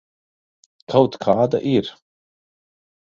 [0.93, 1.91] Kaut kāda ir.